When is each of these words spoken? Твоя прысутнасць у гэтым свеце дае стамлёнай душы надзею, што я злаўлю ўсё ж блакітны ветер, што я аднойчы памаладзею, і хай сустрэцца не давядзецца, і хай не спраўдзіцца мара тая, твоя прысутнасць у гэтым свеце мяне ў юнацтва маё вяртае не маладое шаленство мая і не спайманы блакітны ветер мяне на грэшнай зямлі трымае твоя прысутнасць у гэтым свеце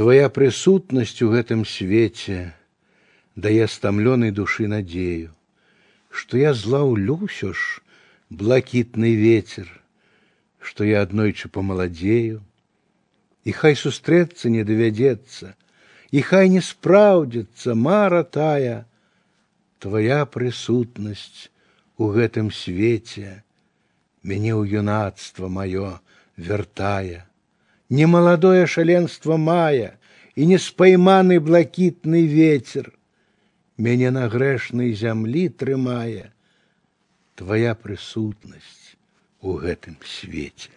Твоя 0.00 0.30
прысутнасць 0.32 1.18
у 1.26 1.28
гэтым 1.34 1.66
свеце 1.68 2.54
дае 3.36 3.66
стамлёнай 3.68 4.30
душы 4.30 4.68
надзею, 4.70 5.34
што 6.08 6.40
я 6.40 6.54
злаўлю 6.54 7.16
ўсё 7.26 7.52
ж 7.52 7.82
блакітны 8.30 9.12
ветер, 9.18 9.68
што 10.60 10.88
я 10.88 11.02
аднойчы 11.02 11.52
памаладзею, 11.52 12.40
і 13.44 13.50
хай 13.60 13.76
сустрэцца 13.76 14.48
не 14.48 14.64
давядзецца, 14.64 15.54
і 16.10 16.22
хай 16.30 16.48
не 16.48 16.62
спраўдзіцца 16.64 17.74
мара 17.74 18.22
тая, 18.24 18.86
твоя 19.84 20.24
прысутнасць 20.26 21.50
у 21.96 22.10
гэтым 22.16 22.50
свеце 22.54 23.42
мяне 24.22 24.52
ў 24.54 24.80
юнацтва 24.80 25.48
маё 25.48 25.98
вяртае 26.36 27.24
не 27.88 28.06
маладое 28.06 28.66
шаленство 28.66 29.36
мая 29.36 29.98
і 30.36 30.46
не 30.46 30.58
спайманы 30.58 31.40
блакітны 31.40 32.26
ветер 32.26 32.92
мяне 33.76 34.10
на 34.16 34.28
грэшнай 34.34 34.92
зямлі 34.94 35.48
трымае 35.62 36.30
твоя 37.40 37.74
прысутнасць 37.74 38.96
у 39.40 39.56
гэтым 39.64 39.96
свеце 40.04 40.70